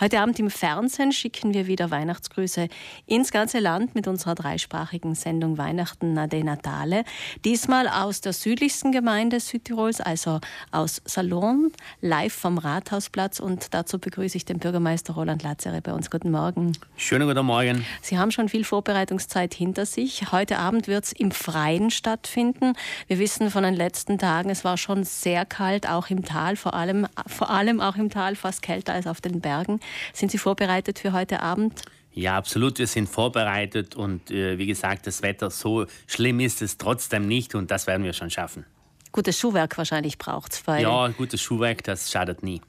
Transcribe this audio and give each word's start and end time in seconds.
Heute 0.00 0.20
Abend 0.20 0.38
im 0.38 0.48
Fernsehen 0.48 1.10
schicken 1.10 1.54
wir 1.54 1.66
wieder 1.66 1.90
Weihnachtsgrüße 1.90 2.68
ins 3.06 3.32
ganze 3.32 3.58
Land 3.58 3.96
mit 3.96 4.06
unserer 4.06 4.36
dreisprachigen 4.36 5.16
Sendung 5.16 5.58
Weihnachten 5.58 6.12
Nade 6.12 6.44
Natale. 6.44 7.02
Diesmal 7.44 7.88
aus 7.88 8.20
der 8.20 8.32
südlichsten 8.32 8.92
Gemeinde 8.92 9.40
Südtirols, 9.40 10.00
also 10.00 10.38
aus 10.70 11.02
Salon, 11.04 11.72
live 12.00 12.32
vom 12.32 12.58
Rathausplatz. 12.58 13.40
Und 13.40 13.74
dazu 13.74 13.98
begrüße 13.98 14.36
ich 14.36 14.44
den 14.44 14.60
Bürgermeister 14.60 15.14
Roland 15.14 15.42
Lazare 15.42 15.80
bei 15.80 15.92
uns. 15.92 16.12
Guten 16.12 16.30
Morgen. 16.30 16.74
Schönen 16.96 17.26
guten 17.26 17.44
Morgen. 17.44 17.84
Sie 18.00 18.20
haben 18.20 18.30
schon 18.30 18.48
viel 18.48 18.62
Vorbereitungszeit 18.62 19.52
hinter 19.52 19.84
sich. 19.84 20.30
Heute 20.30 20.58
Abend 20.58 20.86
wird 20.86 21.06
es 21.06 21.12
im 21.12 21.32
Freien 21.32 21.90
stattfinden. 21.90 22.74
Wir 23.08 23.18
wissen 23.18 23.50
von 23.50 23.64
den 23.64 23.74
letzten 23.74 24.16
Tagen, 24.16 24.48
es 24.50 24.62
war 24.62 24.76
schon 24.76 25.02
sehr 25.02 25.44
kalt, 25.44 25.88
auch 25.88 26.08
im 26.08 26.24
Tal, 26.24 26.54
vor 26.54 26.74
allem, 26.74 27.08
vor 27.26 27.50
allem 27.50 27.80
auch 27.80 27.96
im 27.96 28.10
Tal, 28.10 28.36
fast 28.36 28.62
kälter 28.62 28.92
als 28.92 29.08
auf 29.08 29.20
den 29.20 29.40
Bergen. 29.40 29.80
Sind 30.12 30.30
Sie 30.30 30.38
vorbereitet 30.38 30.98
für 30.98 31.12
heute 31.12 31.40
Abend? 31.40 31.82
Ja, 32.12 32.36
absolut. 32.36 32.78
Wir 32.78 32.86
sind 32.86 33.08
vorbereitet 33.08 33.94
und 33.94 34.30
äh, 34.30 34.58
wie 34.58 34.66
gesagt, 34.66 35.06
das 35.06 35.22
Wetter 35.22 35.50
so 35.50 35.86
schlimm 36.06 36.40
ist 36.40 36.62
es 36.62 36.76
trotzdem 36.76 37.26
nicht 37.26 37.54
und 37.54 37.70
das 37.70 37.86
werden 37.86 38.02
wir 38.02 38.12
schon 38.12 38.30
schaffen. 38.30 38.64
Gutes 39.12 39.38
Schuhwerk 39.38 39.78
wahrscheinlich 39.78 40.18
braucht 40.18 40.52
es. 40.52 40.62
Ja, 40.66 41.08
gutes 41.08 41.40
Schuhwerk, 41.40 41.84
das 41.84 42.10
schadet 42.10 42.42
nie. 42.42 42.60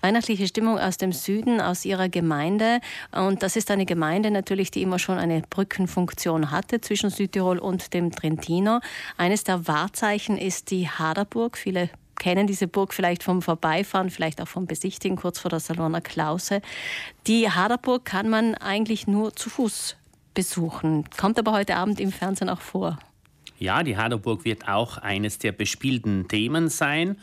Weihnachtliche 0.00 0.46
Stimmung 0.46 0.78
aus 0.78 0.96
dem 0.96 1.12
Süden, 1.12 1.60
aus 1.60 1.84
Ihrer 1.84 2.08
Gemeinde. 2.08 2.80
Und 3.12 3.42
das 3.42 3.56
ist 3.56 3.70
eine 3.70 3.86
Gemeinde 3.86 4.30
natürlich, 4.30 4.70
die 4.70 4.82
immer 4.82 4.98
schon 4.98 5.18
eine 5.18 5.42
Brückenfunktion 5.48 6.50
hatte 6.50 6.80
zwischen 6.80 7.10
Südtirol 7.10 7.58
und 7.58 7.92
dem 7.94 8.10
Trentino. 8.10 8.80
Eines 9.16 9.44
der 9.44 9.66
Wahrzeichen 9.68 10.38
ist 10.38 10.70
die 10.70 10.88
Haderburg. 10.88 11.58
Viele 11.58 11.90
kennen 12.18 12.46
diese 12.46 12.68
Burg 12.68 12.92
vielleicht 12.92 13.22
vom 13.22 13.42
Vorbeifahren, 13.42 14.10
vielleicht 14.10 14.40
auch 14.40 14.48
vom 14.48 14.66
Besichtigen 14.66 15.16
kurz 15.16 15.38
vor 15.38 15.50
der 15.50 15.60
Saloner 15.60 16.00
Klause. 16.00 16.60
Die 17.26 17.50
Haderburg 17.50 18.04
kann 18.04 18.28
man 18.28 18.54
eigentlich 18.54 19.06
nur 19.06 19.34
zu 19.34 19.50
Fuß 19.50 19.96
besuchen, 20.34 21.04
kommt 21.16 21.38
aber 21.38 21.52
heute 21.52 21.76
Abend 21.76 22.00
im 22.00 22.12
Fernsehen 22.12 22.48
auch 22.48 22.60
vor. 22.60 22.98
Ja, 23.58 23.82
die 23.82 23.96
Haderburg 23.96 24.44
wird 24.44 24.68
auch 24.68 24.98
eines 24.98 25.38
der 25.38 25.52
bespielten 25.52 26.28
Themen 26.28 26.68
sein. 26.68 27.16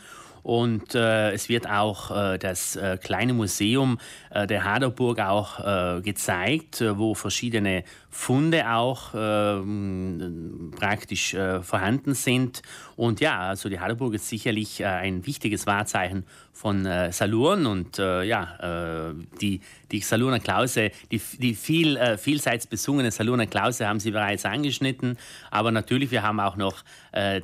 Und 0.46 0.94
äh, 0.94 1.32
es 1.32 1.48
wird 1.48 1.68
auch 1.68 2.12
äh, 2.12 2.38
das 2.38 2.76
äh, 2.76 2.98
kleine 3.02 3.32
Museum 3.32 3.98
äh, 4.30 4.46
der 4.46 4.62
Haderburg 4.62 5.18
auch 5.18 5.58
äh, 5.58 6.00
gezeigt, 6.02 6.80
äh, 6.80 6.96
wo 6.96 7.14
verschiedene 7.14 7.82
Funde 8.10 8.70
auch 8.70 9.12
ähm, 9.12 10.70
praktisch 10.78 11.36
vorhanden 11.60 12.14
sind. 12.14 12.62
Und 12.94 13.20
ja, 13.20 13.40
also 13.40 13.68
die 13.68 13.80
Haderburg 13.80 14.14
ist 14.14 14.28
sicherlich 14.28 14.82
ein 14.86 15.26
wichtiges 15.26 15.66
Wahrzeichen 15.66 16.24
von 16.54 16.88
Salurn 17.10 17.66
und 17.66 17.98
ja, 17.98 19.12
die, 19.42 19.60
die 19.90 20.00
Salurner 20.00 20.40
Klause, 20.40 20.90
die, 21.10 21.20
die 21.38 21.54
viel, 21.54 22.16
vielseits 22.18 22.66
besungene 22.66 23.10
Salurner 23.10 23.46
Klause 23.46 23.86
haben 23.86 24.00
Sie 24.00 24.10
bereits 24.10 24.44
angeschnitten, 24.44 25.16
aber 25.50 25.70
natürlich, 25.70 26.10
wir 26.10 26.22
haben 26.22 26.40
auch 26.40 26.56
noch 26.56 26.82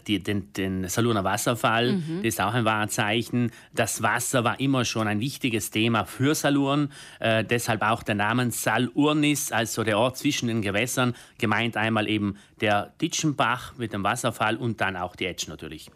die, 0.06 0.22
den, 0.22 0.52
den 0.52 0.88
Salurner 0.88 1.24
Wasserfall, 1.24 1.94
mhm. 1.94 2.18
das 2.18 2.34
ist 2.34 2.40
auch 2.40 2.54
ein 2.54 2.64
Wahrzeichen. 2.64 3.50
Das 3.74 4.02
Wasser 4.02 4.44
war 4.44 4.60
immer 4.60 4.84
schon 4.84 5.08
ein 5.08 5.20
wichtiges 5.20 5.70
Thema 5.70 6.04
für 6.04 6.34
Salurn. 6.34 6.92
Äh, 7.20 7.44
deshalb 7.44 7.82
auch 7.82 8.02
der 8.02 8.14
Name 8.14 8.50
Salurnis, 8.50 9.52
also 9.52 9.84
der 9.84 9.98
Ort 9.98 10.18
zwischen 10.18 10.48
den 10.48 10.62
Gewässern, 10.62 11.14
gemeint 11.38 11.76
einmal 11.76 12.08
eben 12.08 12.36
der 12.60 12.92
Ditschenbach 13.00 13.76
mit 13.76 13.92
dem 13.92 14.04
Wasserfall 14.04 14.56
und 14.56 14.80
dann 14.80 14.96
auch 14.96 15.16
die 15.16 15.26
Etsch 15.26 15.48
natürlich. 15.48 15.90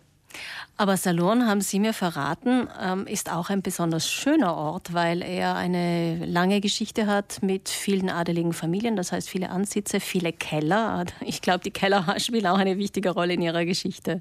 Aber 0.79 0.99
Salurn, 0.99 1.47
haben 1.47 1.63
Sie 1.63 1.81
mir 1.81 1.95
verraten, 1.95 2.69
ähm, 2.79 3.07
ist 3.07 3.33
auch 3.33 3.49
ein 3.49 3.63
besonders 3.63 4.11
schöner 4.11 4.55
Ort, 4.55 4.93
weil 4.93 5.23
er 5.23 5.55
eine 5.55 6.27
lange 6.27 6.61
Geschichte 6.61 7.07
hat 7.07 7.43
mit 7.43 7.71
vielen 7.71 8.11
adeligen 8.11 8.53
Familien, 8.53 8.95
das 8.95 9.11
heißt 9.11 9.31
viele 9.31 9.49
Ansitze, 9.49 10.01
viele 10.01 10.33
Keller. 10.33 11.07
Ich 11.21 11.43
glaube, 11.43 11.65
die 11.65 11.71
Keller 11.71 12.15
spielen 12.19 12.47
auch 12.47 12.59
eine 12.59 12.77
wichtige 12.77 13.11
Rolle 13.11 13.35
in 13.35 13.43
Ihrer 13.43 13.65
Geschichte. 13.65 14.21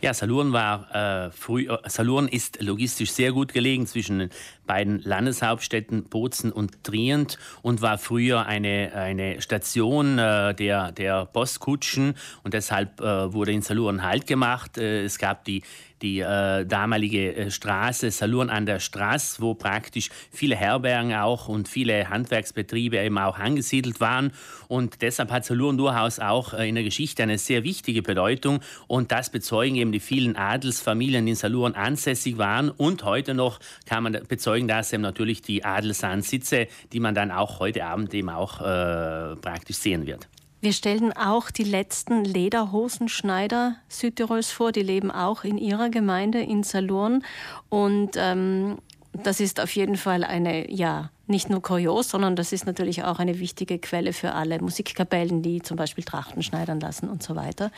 Ja, 0.00 0.14
Salurn 0.14 0.52
war 0.52 1.26
äh, 1.26 1.30
früh, 1.32 1.68
äh, 1.68 1.76
Salurn 1.88 2.28
ist 2.28 2.62
logistisch 2.62 3.10
sehr 3.10 3.32
gut 3.32 3.52
gelegen 3.52 3.86
zwischen 3.86 4.20
den 4.20 4.30
beiden 4.66 5.00
Landeshauptstädten 5.00 6.04
Bozen 6.04 6.52
und 6.52 6.84
Trient 6.84 7.38
und 7.62 7.82
war 7.82 7.98
früher 7.98 8.46
eine, 8.46 8.92
eine 8.94 9.42
Station 9.42 10.18
äh, 10.18 10.54
der, 10.54 10.92
der 10.92 11.26
Postkutschen 11.26 12.14
und 12.44 12.54
deshalb 12.54 13.00
äh, 13.00 13.32
wurde 13.32 13.52
in 13.52 13.62
Salurn 13.62 14.04
Halt 14.04 14.26
gemacht. 14.28 14.78
Äh, 14.78 15.04
es 15.04 15.18
gab 15.18 15.37
die 15.46 15.62
die 16.02 16.20
äh, 16.20 16.64
damalige 16.64 17.34
äh, 17.34 17.50
Straße 17.50 18.10
Salurn 18.10 18.50
an 18.50 18.66
der 18.66 18.80
Straße, 18.80 19.42
wo 19.42 19.54
praktisch 19.54 20.10
viele 20.30 20.56
Herbergen 20.56 21.14
auch 21.14 21.48
und 21.48 21.68
viele 21.68 22.08
Handwerksbetriebe 22.08 22.98
eben 22.98 23.18
auch 23.18 23.38
angesiedelt 23.38 24.00
waren. 24.00 24.32
Und 24.68 25.02
deshalb 25.02 25.30
hat 25.30 25.44
Salurn 25.44 25.76
durchaus 25.76 26.18
auch 26.18 26.54
äh, 26.54 26.68
in 26.68 26.74
der 26.74 26.84
Geschichte 26.84 27.22
eine 27.22 27.38
sehr 27.38 27.64
wichtige 27.64 28.02
Bedeutung. 28.02 28.60
Und 28.86 29.12
das 29.12 29.30
bezeugen 29.30 29.76
eben 29.76 29.92
die 29.92 30.00
vielen 30.00 30.36
Adelsfamilien, 30.36 31.26
die 31.26 31.32
in 31.32 31.36
Salurn 31.36 31.74
ansässig 31.74 32.38
waren. 32.38 32.70
Und 32.70 33.04
heute 33.04 33.34
noch 33.34 33.58
kann 33.86 34.04
man 34.04 34.18
bezeugen, 34.28 34.68
dass 34.68 34.92
eben 34.92 35.02
natürlich 35.02 35.42
die 35.42 35.64
Adelsansitze, 35.64 36.68
die 36.92 37.00
man 37.00 37.14
dann 37.14 37.30
auch 37.30 37.60
heute 37.60 37.84
Abend 37.84 38.14
eben 38.14 38.30
auch 38.30 38.60
äh, 38.60 39.36
praktisch 39.36 39.76
sehen 39.76 40.06
wird. 40.06 40.28
Wir 40.60 40.72
stellen 40.72 41.12
auch 41.12 41.52
die 41.52 41.64
letzten 41.64 42.24
Lederhosenschneider 42.24 43.76
Südtirols 43.88 44.50
vor. 44.50 44.72
Die 44.72 44.82
leben 44.82 45.10
auch 45.12 45.44
in 45.44 45.56
ihrer 45.56 45.88
Gemeinde 45.88 46.40
in 46.40 46.64
Salurn. 46.64 47.22
Und 47.68 48.16
ähm, 48.16 48.78
das 49.12 49.38
ist 49.38 49.60
auf 49.60 49.70
jeden 49.76 49.96
Fall 49.96 50.24
eine, 50.24 50.70
ja, 50.70 51.10
nicht 51.28 51.50
nur 51.50 51.62
kurios, 51.62 52.08
sondern 52.08 52.34
das 52.34 52.52
ist 52.52 52.66
natürlich 52.66 53.04
auch 53.04 53.18
eine 53.18 53.38
wichtige 53.38 53.78
Quelle 53.78 54.12
für 54.12 54.32
alle 54.32 54.60
Musikkapellen, 54.60 55.42
die 55.42 55.62
zum 55.62 55.76
Beispiel 55.76 56.02
Trachten 56.02 56.42
schneidern 56.42 56.80
lassen 56.80 57.08
und 57.08 57.22
so 57.22 57.36
weiter. 57.36 57.70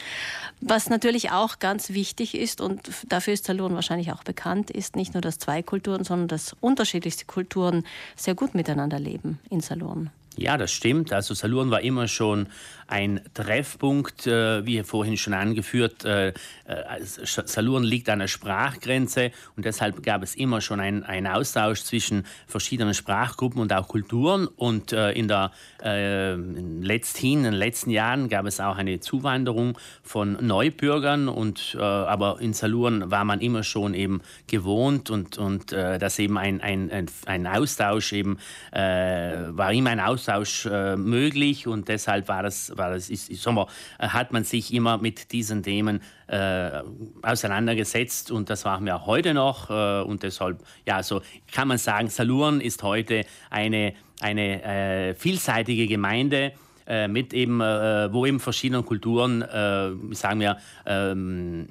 Was 0.61 0.89
natürlich 0.89 1.33
auch 1.33 1.59
ganz 1.59 1.91
wichtig 1.91 2.35
ist 2.35 2.61
und 2.61 2.91
dafür 3.09 3.35
ist 3.35 3.45
Salurn 3.45 3.75
wahrscheinlich 3.75 4.13
auch 4.13 4.23
bekannt, 4.23 4.71
ist 4.71 4.97
nicht 4.97 5.15
nur, 5.15 5.21
dass 5.21 5.39
zwei 5.39 5.63
Kulturen, 5.63 6.05
sondern 6.05 6.29
dass 6.29 6.57
unterschiedlichste 6.61 7.25
Kulturen 7.27 7.85
sehr 8.17 8.35
gut 8.35 8.55
miteinander 8.55 8.99
leben 8.99 9.41
in 9.51 9.61
Salurn. 9.61 10.11
Ja, 10.37 10.57
das 10.57 10.71
stimmt. 10.71 11.13
Also 11.13 11.35
Salurn 11.35 11.71
war 11.71 11.81
immer 11.81 12.07
schon 12.07 12.47
ein 12.87 13.21
Treffpunkt, 13.35 14.27
äh, 14.27 14.65
wie 14.67 14.83
vorhin 14.83 15.17
schon 15.17 15.33
angeführt. 15.33 16.05
Äh, 16.05 16.29
äh, 16.29 16.33
Salurn 17.03 17.85
liegt 17.85 18.09
an 18.09 18.19
der 18.19 18.27
Sprachgrenze 18.27 19.31
und 19.57 19.65
deshalb 19.65 20.03
gab 20.03 20.23
es 20.23 20.35
immer 20.35 20.61
schon 20.61 20.81
einen 20.81 21.27
Austausch 21.27 21.83
zwischen 21.83 22.27
verschiedenen 22.49 22.95
Sprachgruppen 22.95 23.61
und 23.61 23.73
auch 23.73 23.87
Kulturen. 23.87 24.47
Und 24.47 24.93
äh, 24.93 25.13
in, 25.13 25.29
der, 25.29 25.53
äh, 25.83 26.35
letzthin, 26.35 27.39
in 27.39 27.45
den 27.45 27.55
letzten 27.55 27.91
Jahren 27.91 28.29
gab 28.29 28.47
es 28.47 28.61
auch 28.61 28.77
eine 28.77 28.99
Zuwanderung 28.99 29.79
von 30.03 30.45
Neubürgern. 30.45 31.29
Und, 31.29 31.77
äh, 31.79 31.83
aber 31.83 32.41
in 32.41 32.55
Salurn 32.55 33.11
war 33.11 33.25
man 33.25 33.41
immer 33.41 33.63
schon 33.63 33.95
eben 33.95 34.21
gewohnt 34.49 35.11
und, 35.11 35.39
und 35.39 35.73
äh, 35.73 35.99
dass 35.99 36.19
eben 36.19 36.39
ein, 36.39 36.61
ein, 36.61 36.91
ein, 36.91 37.07
ein 37.27 37.47
Austausch 37.47 38.13
eben 38.13 38.39
war 38.73 39.73
immer 39.73 39.91
ein 39.91 40.01
Austausch 40.01 40.20
möglich. 40.97 41.67
Und 41.67 41.89
deshalb 41.89 42.29
war 42.29 42.43
das 42.43 42.77
war 42.77 42.91
das 42.91 43.11
ist, 43.11 43.31
ist 43.31 43.43
wir, 43.43 43.69
äh, 43.99 44.09
hat 44.09 44.33
man 44.33 44.45
sich 44.45 44.73
immer 44.73 44.99
mit 44.99 45.33
diesen 45.33 45.63
Themen 45.63 46.01
äh, 46.27 46.83
auseinandergesetzt. 47.23 48.31
Und 48.31 48.51
das 48.51 48.65
machen 48.65 48.87
wir 48.87 48.97
auch 48.97 49.07
heute 49.07 49.35
noch. 49.35 49.71
Äh, 49.71 50.03
und 50.03 50.23
deshalb 50.23 50.63
ja 50.87 51.03
so 51.03 51.23
kann 51.53 51.69
man 51.69 51.79
sagen 51.79 52.09
Salurn 52.09 52.61
ist 52.61 52.83
heute 52.83 53.25
eine 53.51 53.95
eine 54.21 54.63
äh, 54.63 55.15
vielseitige 55.15 55.87
Gemeinde 55.87 56.53
äh, 56.91 57.07
mit 57.07 57.33
eben, 57.33 57.61
äh, 57.61 58.13
wo 58.13 58.27
eben 58.27 58.41
verschiedene 58.41 58.83
Kulturen, 58.83 59.43
äh, 59.43 59.93
sagen 60.13 60.41
wir, 60.41 60.57
ähm, 60.87 61.67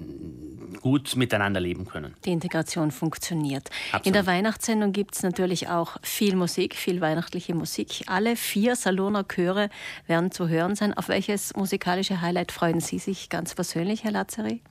gut 0.81 1.17
miteinander 1.17 1.59
leben 1.59 1.85
können. 1.85 2.13
Die 2.23 2.31
Integration 2.31 2.89
funktioniert. 2.89 3.69
Absolut. 3.87 4.07
In 4.07 4.13
der 4.13 4.25
Weihnachtssendung 4.25 4.93
gibt 4.93 5.15
es 5.15 5.23
natürlich 5.23 5.67
auch 5.67 5.97
viel 6.03 6.37
Musik, 6.37 6.73
viel 6.73 7.01
weihnachtliche 7.01 7.53
Musik. 7.53 8.03
Alle 8.07 8.37
vier 8.37 8.77
Saloner 8.77 9.25
Chöre 9.25 9.69
werden 10.07 10.31
zu 10.31 10.47
hören 10.47 10.75
sein. 10.75 10.93
Auf 10.93 11.09
welches 11.09 11.53
musikalische 11.53 12.21
Highlight 12.21 12.53
freuen 12.53 12.79
Sie 12.79 12.97
sich 12.97 13.27
ganz 13.27 13.53
persönlich, 13.53 14.05
Herr 14.05 14.11
Lazari? 14.11 14.61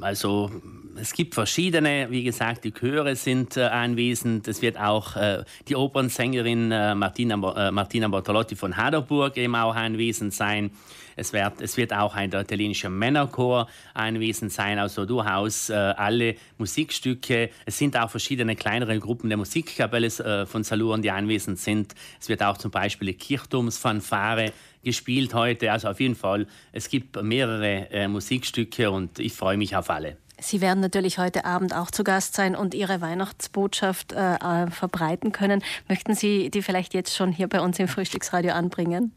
Also 0.00 0.50
es 0.96 1.12
gibt 1.12 1.34
verschiedene, 1.34 2.06
wie 2.10 2.22
gesagt, 2.22 2.64
die 2.64 2.72
Chöre 2.72 3.16
sind 3.16 3.56
äh, 3.56 3.62
anwesend. 3.62 4.48
Es 4.48 4.62
wird 4.62 4.78
auch 4.78 5.16
äh, 5.16 5.44
die 5.68 5.76
Opernsängerin 5.76 6.72
äh, 6.72 6.94
Martina, 6.94 7.34
äh, 7.68 7.70
Martina 7.70 8.08
Bortolotti 8.08 8.56
von 8.56 8.76
Haderburg 8.76 9.36
eben 9.36 9.54
auch 9.54 9.74
anwesend 9.74 10.34
sein. 10.34 10.70
Es 11.14 11.32
wird, 11.32 11.60
es 11.60 11.76
wird 11.76 11.92
auch 11.92 12.14
ein 12.14 12.32
italienischer 12.32 12.88
Männerchor 12.88 13.68
anwesend 13.92 14.52
sein, 14.52 14.78
also 14.78 15.04
durchaus 15.04 15.68
äh, 15.68 15.74
alle 15.74 16.36
Musikstücke. 16.58 17.50
Es 17.66 17.78
sind 17.78 17.96
auch 17.96 18.10
verschiedene 18.10 18.56
kleinere 18.56 18.98
Gruppen 18.98 19.28
der 19.28 19.36
Musikkapelle 19.36 20.06
äh, 20.06 20.46
von 20.46 20.64
Salurn, 20.64 21.02
die 21.02 21.10
anwesend 21.10 21.58
sind. 21.58 21.94
Es 22.20 22.28
wird 22.28 22.42
auch 22.42 22.56
zum 22.56 22.70
Beispiel 22.70 23.08
die 23.08 23.18
Kirchturmsfanfare 23.18 24.52
gespielt 24.82 25.34
heute. 25.34 25.70
Also 25.70 25.88
auf 25.88 26.00
jeden 26.00 26.16
Fall, 26.16 26.46
es 26.72 26.88
gibt 26.88 27.22
mehrere 27.22 28.08
Musikstücke 28.08 28.90
und 28.90 29.20
ich 29.20 29.32
freue 29.32 29.56
mich 29.56 29.76
auf 29.76 29.90
alle. 29.90 30.16
Sie 30.42 30.60
werden 30.60 30.80
natürlich 30.80 31.18
heute 31.18 31.44
Abend 31.44 31.74
auch 31.74 31.90
zu 31.90 32.04
Gast 32.04 32.34
sein 32.34 32.56
und 32.56 32.74
Ihre 32.74 33.00
Weihnachtsbotschaft 33.00 34.12
äh, 34.12 34.34
äh, 34.34 34.70
verbreiten 34.70 35.32
können. 35.32 35.62
Möchten 35.88 36.14
Sie 36.14 36.50
die 36.50 36.62
vielleicht 36.62 36.94
jetzt 36.94 37.16
schon 37.16 37.32
hier 37.32 37.48
bei 37.48 37.60
uns 37.60 37.78
im 37.78 37.88
Frühstücksradio 37.88 38.52
anbringen? 38.52 39.12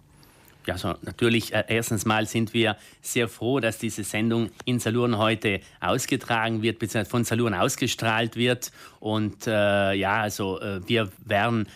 Ja, 0.66 0.74
also 0.74 0.95
natürlich, 1.01 1.54
äh, 1.54 1.63
erstens 1.68 2.06
mal 2.06 2.25
sind 2.25 2.54
wir 2.54 2.75
sehr 3.01 3.27
froh, 3.27 3.60
dass 3.60 3.77
diese 3.77 4.04
Sendung 4.04 4.50
in 4.66 4.80
Salurn 4.80 5.18
heute 5.18 5.60
ausgetragen 5.80 6.62
wird, 6.62 6.80
beziehungsweise 6.80 7.10
von 7.10 7.24
Salurn 7.24 7.54
ausgestrahlt 7.54 8.36
wird. 8.36 8.71
Und 9.00 9.48
äh, 9.48 9.94
ja, 9.94 10.21
also 10.21 10.60
äh, 10.60 10.88
wir 10.88 11.12
werden 11.24 11.68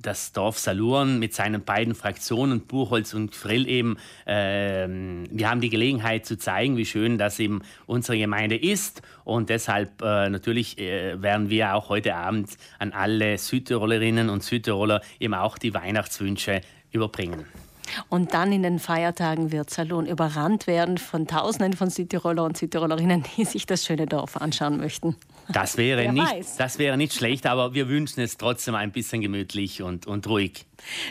das 0.00 0.32
Dorf 0.32 0.58
Salurn 0.58 1.18
mit 1.18 1.34
seinen 1.34 1.64
beiden 1.64 1.94
Fraktionen, 1.94 2.60
Buchholz 2.60 3.14
und 3.14 3.34
Frill 3.34 3.68
eben, 3.68 3.96
äh, 4.26 4.86
wir 4.88 5.50
haben 5.50 5.60
die 5.60 5.70
Gelegenheit 5.70 6.24
zu 6.24 6.38
zeigen, 6.38 6.76
wie 6.76 6.86
schön 6.86 7.18
das 7.18 7.38
eben 7.40 7.62
unsere 7.86 8.18
Gemeinde 8.18 8.56
ist. 8.56 9.02
Und 9.24 9.50
deshalb 9.50 10.00
äh, 10.02 10.30
natürlich 10.30 10.78
äh, 10.78 11.20
werden 11.20 11.50
wir 11.50 11.74
auch 11.74 11.88
heute 11.88 12.14
Abend 12.14 12.56
an 12.78 12.92
alle 12.92 13.38
Südtirolerinnen 13.38 14.30
und 14.30 14.42
Südtiroler 14.42 15.02
eben 15.18 15.34
auch 15.34 15.58
die 15.58 15.74
Weihnachtswünsche 15.74 16.60
überbringen. 16.92 17.44
Und 18.08 18.34
dann 18.34 18.52
in 18.52 18.62
den 18.62 18.78
Feiertagen 18.78 19.52
wird 19.52 19.70
Salon 19.70 20.06
überrannt 20.06 20.66
werden 20.66 20.98
von 20.98 21.26
Tausenden 21.26 21.72
von 21.74 21.90
Südtiroler 21.90 22.44
und 22.44 22.56
Südtirolerinnen, 22.56 23.24
die 23.36 23.44
sich 23.44 23.66
das 23.66 23.84
schöne 23.84 24.06
Dorf 24.06 24.36
anschauen 24.36 24.78
möchten. 24.78 25.16
Das 25.50 25.78
wäre, 25.78 26.12
nicht, 26.12 26.26
das 26.58 26.78
wäre 26.78 26.98
nicht 26.98 27.14
schlecht, 27.14 27.46
aber 27.46 27.72
wir 27.72 27.88
wünschen 27.88 28.20
es 28.20 28.36
trotzdem 28.36 28.74
ein 28.74 28.92
bisschen 28.92 29.22
gemütlich 29.22 29.82
und, 29.82 30.06
und 30.06 30.26
ruhig. 30.26 30.66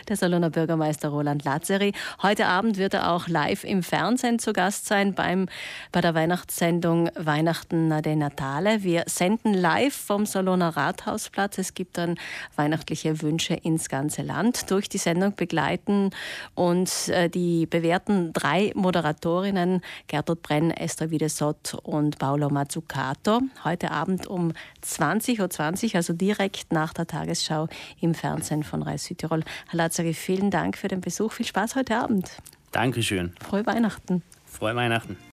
Der 0.08 0.16
Saloner 0.16 0.50
Bürgermeister 0.50 1.08
Roland 1.08 1.44
Lazeri. 1.44 1.92
Heute 2.22 2.46
Abend 2.46 2.78
wird 2.78 2.94
er 2.94 3.12
auch 3.12 3.28
live 3.28 3.64
im 3.64 3.82
Fernsehen 3.82 4.38
zu 4.38 4.52
Gast 4.52 4.86
sein 4.86 5.14
beim, 5.14 5.46
bei 5.92 6.00
der 6.00 6.14
Weihnachtssendung 6.14 7.10
Weihnachten 7.14 8.02
de 8.02 8.16
Natale. 8.16 8.82
Wir 8.82 9.04
senden 9.06 9.54
live 9.54 9.94
vom 9.94 10.26
Saloner 10.26 10.76
Rathausplatz. 10.76 11.58
Es 11.58 11.74
gibt 11.74 11.98
dann 11.98 12.16
weihnachtliche 12.56 13.22
Wünsche 13.22 13.54
ins 13.54 13.88
ganze 13.88 14.22
Land. 14.22 14.70
Durch 14.70 14.88
die 14.88 14.98
Sendung 14.98 15.34
begleiten 15.34 16.10
uns 16.54 17.08
äh, 17.08 17.28
die 17.28 17.66
bewährten 17.66 18.32
drei 18.32 18.72
Moderatorinnen 18.74 19.82
Gertrud 20.06 20.42
Brenn, 20.42 20.70
Esther 20.70 21.10
Wiedesott 21.10 21.74
und 21.82 22.18
Paolo 22.18 22.48
Mazzucato. 22.50 23.40
Heute 23.64 23.90
Abend 23.90 24.26
um 24.26 24.52
20.20 24.84 25.40
Uhr, 25.40 25.50
20, 25.50 25.96
also 25.96 26.12
direkt 26.12 26.72
nach 26.72 26.92
der 26.92 27.06
Tagesschau 27.06 27.68
im 28.00 28.14
Fernsehen 28.14 28.62
von 28.62 28.82
Reis 28.82 29.04
Südtirol. 29.04 29.42
Herr 29.66 29.76
Lazari, 29.76 30.14
vielen 30.14 30.50
Dank 30.50 30.78
für 30.78 30.88
den 30.88 31.02
Besuch. 31.02 31.32
Viel 31.32 31.46
Spaß 31.46 31.76
heute 31.76 31.96
Abend. 31.96 32.30
Dankeschön. 32.72 33.34
Frohe 33.46 33.66
Weihnachten. 33.66 34.22
Frohe 34.46 34.74
Weihnachten. 34.74 35.18